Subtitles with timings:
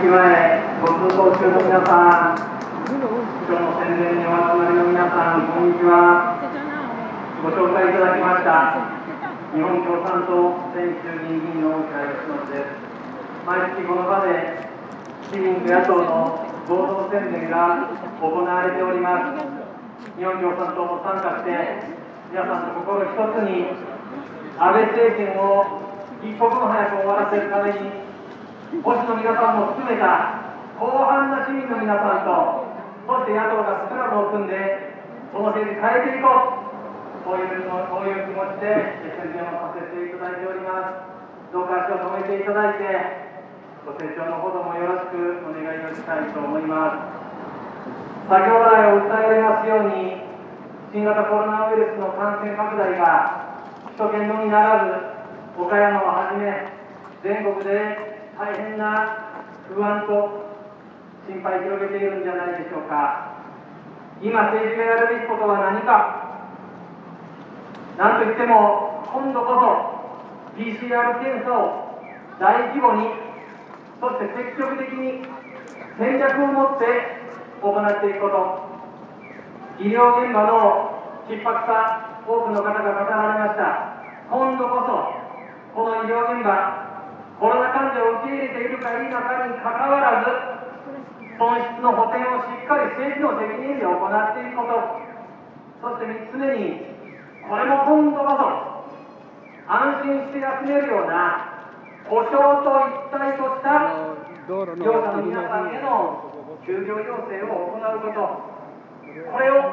[0.00, 0.16] 駅前
[0.80, 2.40] ご通行中の皆さん
[2.88, 6.40] 今日の宣伝にお集まりの皆さんこんにちは。
[7.44, 8.80] ご紹介いただきました。
[9.52, 12.80] 日本共産党前衆議院議員の大平義則です
[13.44, 14.72] 毎月この場で
[15.28, 17.92] 市民と野党の合同宣伝が
[18.24, 19.44] 行われております。
[20.16, 21.52] 日本共産党も参加して
[22.32, 23.68] 皆さんの心一つに
[24.56, 25.76] 安倍政権を
[26.24, 28.08] 一刻も早く終わらせるために
[28.78, 30.46] 保守の皆さんも含めた
[30.78, 32.70] 広範な市民の皆さんと
[33.10, 34.94] そして野党がスクラムを組んで
[35.34, 36.70] この政治変えていこう。
[37.20, 41.52] こういうのこういう気持ちで宣伝をさせていただいております。
[41.52, 42.86] どうか足を止めていただいて
[43.84, 47.12] ご成長のほどもよろしくお願いをしたいと思いま
[48.26, 48.30] す。
[48.30, 50.22] 先ほど来を訴えられますように
[50.92, 53.62] 新型コロナウイルスの感染拡大が
[53.98, 55.14] 首都圏のみなら
[55.56, 56.72] ず岡山をはじめ
[57.22, 60.48] 全国で大変な不安と
[61.28, 63.36] 心配を広げているんじゃないでしょうか。
[64.22, 66.40] 今政治がやるべきことは何か。
[67.98, 69.60] 何といっても今度こ
[70.56, 72.00] そ PCR 検査を
[72.40, 73.12] 大規模に
[74.00, 75.20] そして積極的に
[76.00, 77.20] 戦略を持って
[77.60, 78.32] 行っていくこ
[79.76, 79.84] と。
[79.84, 84.00] 医療現場の逼迫さ多くの方が語られました。
[84.32, 86.79] 今度こそこの医療現場
[87.40, 90.28] コロナ患者を受け入れているか否かにかかわらず
[91.40, 94.76] 損失の補填をしっかり政治の責任で行っていくこと。
[95.80, 96.84] そして3つ目に
[97.48, 101.64] これも今度こそ安心して休めるような
[102.12, 104.04] 保障と一体とした
[104.76, 108.20] 業者の皆さんへの休業要請を行うこと。
[109.32, 109.72] これを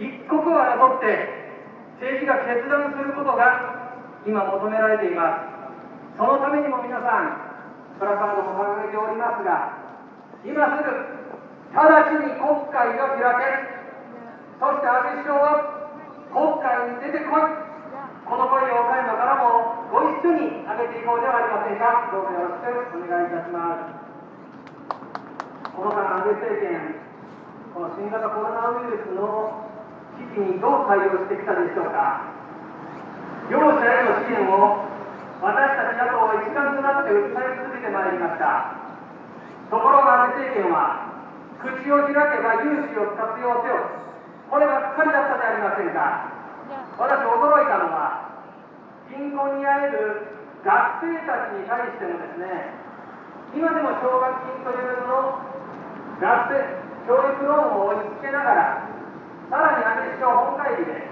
[0.00, 1.52] 一刻を争って
[2.00, 3.92] 政治が決断することが
[4.26, 5.53] 今求められています。
[6.16, 9.74] そのためにも皆さんプラカードも掲げておりますが
[10.46, 10.90] 今すぐ
[11.74, 13.74] 直ちに国会を開け
[14.60, 15.74] そして安倍首相は
[16.30, 17.42] 国会に出てこい。
[18.24, 22.08] この声を岡山からもご一緒に上げていこうではありませんか。
[22.10, 24.00] どうぞよろしくお願いいたします。
[25.76, 27.04] この間安倍政権
[27.74, 29.66] この新型コロナウイルスの
[30.16, 32.22] 危機にどう対応してきたでしょうか。
[33.50, 34.83] 業者への支援を
[35.42, 38.70] 私たち野党は一丸となって訴え続けてまいりました。
[39.70, 41.02] ところが安倍政権は
[41.62, 43.80] 口を開けば融資を活用せよ
[44.50, 46.30] こればっかりだったじゃありませんか。
[46.98, 48.22] 私驚いたのは
[49.10, 50.22] 貧困にあえる
[50.64, 50.72] 学
[51.02, 52.72] 生たちに対してもですね
[53.52, 55.38] 今でも奨学金というのの
[56.20, 56.64] 学生
[57.06, 58.78] 教育ローンを押し付けながら
[59.50, 61.04] さらにアメリカ本会議で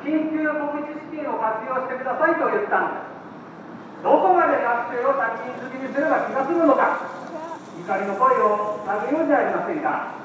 [0.00, 3.09] 緊急小口資金を活用してくださいと言ったんです。
[4.02, 7.04] どこまで学生を借金好きにすれば気が済むのか。
[7.80, 10.20] 怒りの声を上げようじゃありませんか。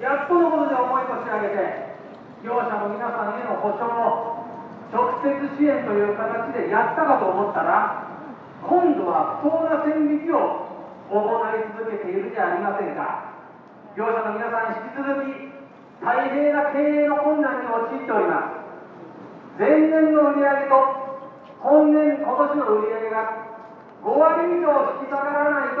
[0.00, 1.96] やっとのことで思いを仕上げて
[2.44, 4.44] 業者の皆さんへの保証を
[4.92, 8.04] 直接支援という形でやったかと思ったら
[8.62, 10.68] 今度は不当な線引きを
[11.08, 13.32] 行い続けているじゃありませんか。
[13.96, 15.52] 業者の皆さん引き続き
[16.04, 18.64] 大変な経営の困難に陥っておりま
[19.56, 19.60] す。
[19.60, 21.04] 前年の売上と
[21.64, 23.16] 今年、今年の売上が
[24.04, 24.68] 5割以上
[25.00, 25.80] 引き下がらない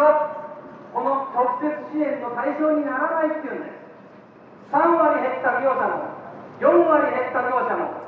[0.96, 4.72] この直接支援の対象にならないっていうんです。
[4.72, 6.08] 3割減った業者も、
[6.56, 8.00] 4割減った業者も、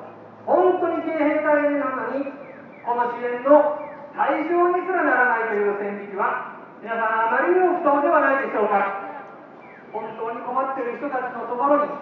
[0.49, 2.33] 本当に経営大変なのに、
[2.81, 3.77] この支援の
[4.17, 9.07] 対象にすらならないという線引きは、皆さん、あまりにも不当ではないでしょうか。
[9.93, 11.93] 本当に困っている人たちのところに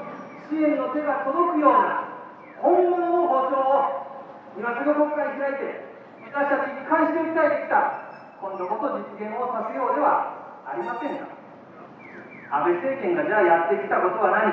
[0.51, 2.11] 支援の手が届くような
[2.59, 4.03] 本物の保障を
[4.59, 5.95] 今すぐ国会開いて
[6.35, 8.04] 私たち一貫して訴えてきた
[8.45, 11.33] 今度こそ実現をさせようではありませんか？
[12.53, 14.53] 安倍政権がじゃあやってきたことは何？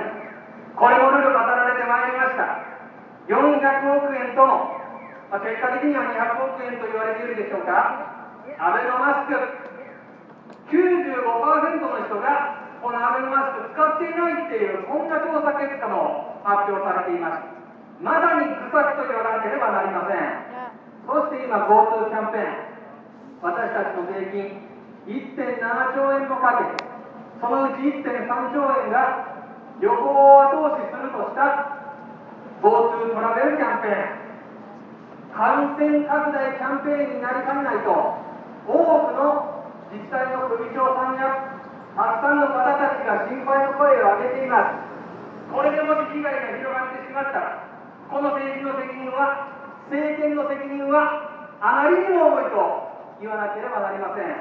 [0.79, 2.71] これもルール語られてまいりました。
[3.27, 3.35] 400
[3.99, 4.79] 億円とも、
[5.27, 8.39] まあ、結果的には200億円と言われているでしょうか。
[8.63, 9.35] アベノマスク。
[10.71, 17.43] 95%の人がこのアベノマスク使っていないっていうこんな調査結果も発表されています
[17.99, 20.47] まさに草木と言わなければなりません。
[21.03, 22.70] そして今 GoTo キャンペーン
[23.41, 24.61] 私たちの税金
[25.09, 25.65] 1.7
[25.97, 26.77] 兆円もかけ
[27.41, 28.05] そのうち1.3
[28.53, 29.33] 兆円が
[29.81, 31.81] 旅行を後押しするとした
[32.61, 34.31] GoTo トラベルキャンペーン
[35.33, 37.89] 感染拡大キャンペーンになりかねないと
[38.69, 41.57] 多くの自治体の首長さんや
[41.97, 45.51] たくさんの方たちが心配の声を上げています。
[45.51, 47.71] これでもし被害が広がってしまったら
[48.11, 49.47] この政治の責任は、
[49.87, 52.80] 政権の責任は、あまりにも重いと。
[53.21, 54.33] 言わなければなりません。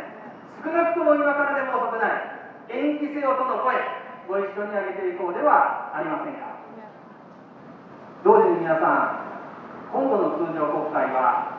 [0.64, 2.72] 少なくとも今からでも遅くない。
[2.72, 3.76] 延期せよとの声
[4.24, 6.56] ご一緒に挙げていこうではありませんか。
[8.24, 11.56] 同時に皆さん今度の通常国会は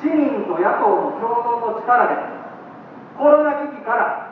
[0.00, 2.14] 市民と野党の共同の力で
[3.18, 4.30] コロナ危機から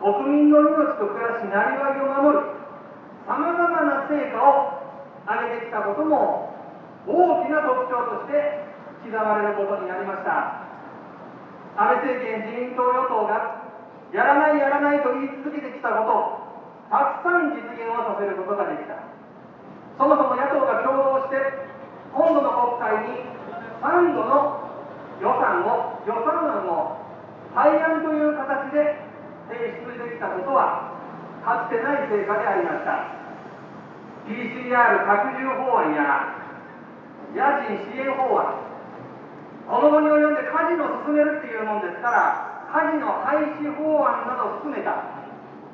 [0.00, 2.44] 国民の命と暮らしなりわいを守る
[3.28, 4.84] さまざまな成果を
[5.28, 6.52] 上げてきたことも
[7.06, 8.58] 大きな特徴として
[9.04, 10.63] 刻まれることになりました。
[11.74, 13.66] 安倍政権自民党与党が
[14.14, 16.44] やらないやらないと言い続けてきたことを
[16.86, 19.02] たくさん実現をさせることができた。
[19.98, 21.38] そもそも野党が共同して
[22.14, 23.26] 今度の国会に
[23.82, 24.70] 3度の
[25.18, 27.02] 予算を予算案を
[27.54, 29.02] 廃案という形で
[29.50, 30.94] 提出できたことは
[31.42, 33.02] かつてない成果でありました。
[34.30, 36.38] PCR 拡充法案や
[37.34, 38.64] 家賃支援法案
[39.68, 45.22] この後に及んでカジノを進めるっていうもんですからカジノ廃止法案などを含めた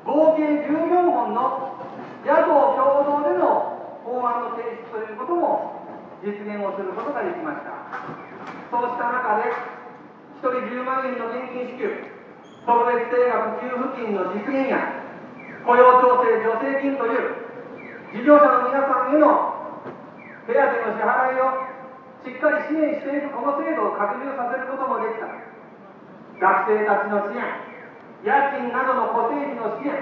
[0.05, 1.81] 合計14本の
[2.25, 5.81] 野党共同での法案の提出ということも
[6.21, 7.73] 実現をすることができました。
[8.69, 9.49] そうした中で、
[10.37, 12.05] 1人10万円の現金支給、
[12.65, 15.01] 特別定額給付金の実現や、
[15.65, 17.41] 雇用調整助成金という
[18.13, 19.57] 事業者の皆さんへの
[20.45, 21.70] 手当の支払いを
[22.21, 25.25] しっかり支援していくこの制度を拡充させることもできた。
[26.41, 27.41] 学生たちの支援、
[28.21, 28.29] 家
[28.61, 29.97] 賃などの固定費の支援、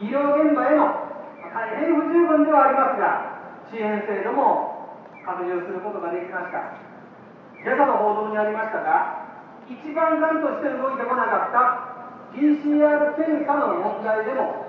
[0.00, 1.10] 医療現場への
[1.52, 3.40] 大変不十分ではありますが、
[3.72, 6.76] 支援制度も拡充することができました。
[7.60, 9.24] 今朝の報道にありましたが、
[9.68, 14.66] 一番頑として動いてこなかった PCR 検査の問題でも、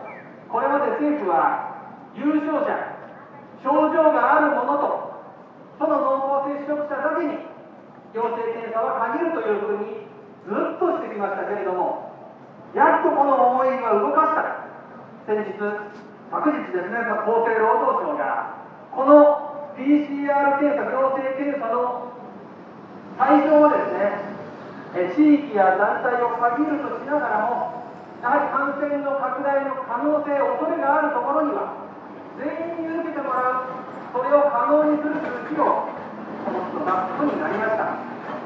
[0.47, 1.71] これまで政府は
[2.15, 2.75] 優勝者、
[3.63, 5.11] 症状がある者と、
[5.79, 6.67] その濃厚接
[7.21, 7.37] 触者だけに
[8.13, 10.09] 陽性検査は限るというふうに
[10.49, 12.11] ずっとしてきましたけれども、
[12.73, 14.71] やっとこの思いが動かした。
[15.29, 18.57] 先日、昨日ですね、厚生労働省が、
[18.91, 22.11] この PCR 検査、陽性検査の
[23.17, 27.85] 対象をですね、地域や団体を限るとしながらも、
[28.21, 31.85] やはり感染の拡大の可能性、恐れがあるところには、
[32.35, 32.49] 全
[32.81, 33.71] 員に受けてもらう、
[34.11, 35.90] それを可能にする数値を
[36.51, 37.95] 持ったことになりました。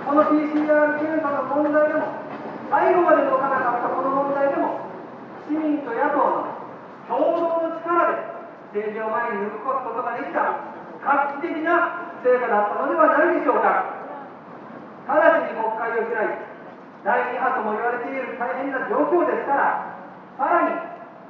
[0.05, 2.21] この PCR 検査の問題でも、
[2.69, 4.85] 最後まで動かなかったこの問題でも、
[5.49, 6.55] 市民と野党の
[7.09, 8.21] 共同の力で
[8.73, 13.93] 政治を前に抜くことができた画期的な成果だったのではないでしょうか。
[15.05, 16.41] 直ちに国会を開い、
[17.05, 19.93] 第2波とも言われている大変な状況ですから、
[20.37, 20.73] さらに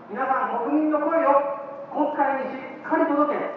[0.10, 1.60] 皆さん、国民の声を
[1.92, 3.51] 国会にしっかり届け、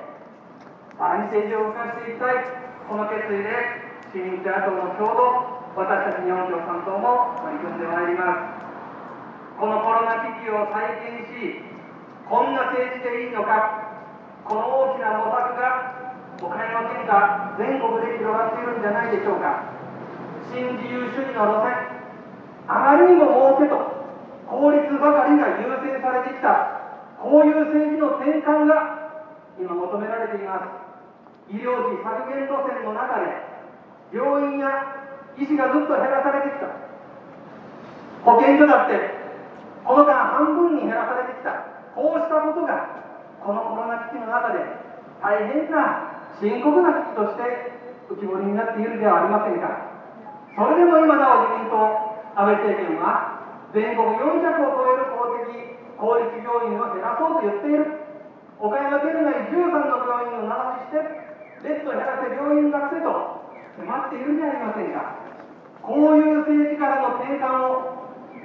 [0.98, 3.52] さらに政治を動かしていきたい、この決意で、
[4.08, 9.60] 市民と野党の共同、私たち日本共産党も取り組んでまいります。
[9.60, 11.68] このコロナ危機を再建し、
[12.24, 13.92] こんな政治でいいのか、
[14.40, 19.68] この大きな模索が岡山県が全国で広がっているんじゃないでしょうか。
[20.48, 21.92] 新自由主義の路線、
[22.72, 23.76] あまりにも儲けと
[24.48, 29.12] 効率ばかりが優先されてきた、こういう政治の転換が
[29.60, 30.87] 今求められています。
[31.48, 33.32] 医療費削減路線の中で、
[34.12, 36.68] 病院や医師がずっと減らされてきた。
[38.24, 39.16] 保健所だって、
[39.84, 41.64] この間半分に減らされてきた。
[41.96, 44.60] こうしたことが、このコロナ危機の中で
[45.22, 47.72] 大変な深刻な危機として
[48.12, 49.88] 浮き彫りになっているではありませんか。
[50.52, 51.80] それでも今なお自民党、
[52.36, 58.04] 安倍政権は、全国400を超える公的公立病院を減らそうと言っている。
[58.58, 63.48] 岡山県内13の病院を並びして、ベッド減らせ病院学せと
[63.78, 65.18] 迫っているんじゃありませんか。
[65.82, 67.98] こういう政治からの転換を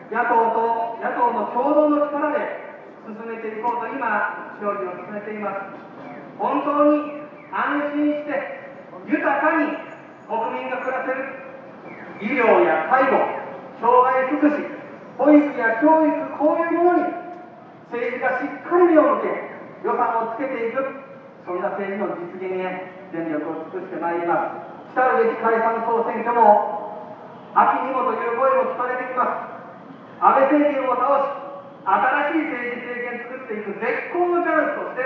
[0.09, 2.73] 野党と野党の共同の力で
[3.05, 5.83] 進めていこうと今、協議を進めています。
[6.37, 8.63] 本当に安心して
[9.05, 9.67] 豊かに
[10.25, 11.43] 国民が暮らせる
[12.21, 13.19] 医療や介護、
[13.81, 14.65] 障害福祉、
[15.17, 17.13] 保育や教育、こういうものに
[17.91, 19.27] 政治がしっかり目を向け、
[19.83, 21.02] 予算をつけていく、
[21.45, 24.63] そんな政治の実現へ全力を尽くしてまいりま
[24.95, 24.95] す。
[24.95, 27.11] 来るべき解散総選挙も、
[27.53, 30.23] 秋にもという声も聞かれてきます。
[30.23, 31.43] 安倍政権を倒し、
[31.83, 35.03] 新しい政治政権を作っていく絶好のチャンスとして、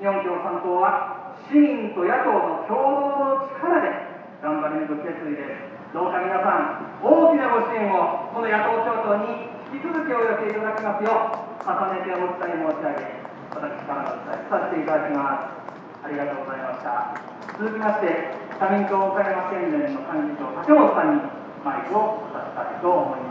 [0.00, 3.92] 日本共産党は市民と野党の共同の力で
[4.40, 5.92] 頑張り抜く決意です。
[5.92, 15.65] どうか皆さん、大きなご支援をこの野党共闘に引き続きお寄せいただきますよう、重ねてお伝え申し上げ、私からお伝えさせていただきます。
[16.06, 17.18] ありがとうございました。
[17.58, 18.30] 続きまして、
[18.62, 21.22] 社民党岡山県連の幹事長、竹本さんに
[21.66, 23.25] マイクを渡したいと思います。